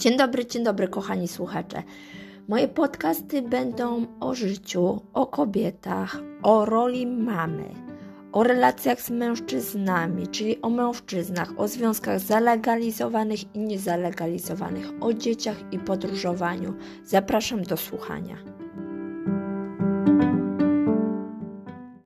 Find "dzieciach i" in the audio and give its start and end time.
15.12-15.78